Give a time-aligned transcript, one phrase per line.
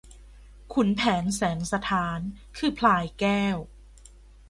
[0.73, 2.19] ขุนแผนแสนสะท้าน
[2.57, 3.57] คือพลายแก้ว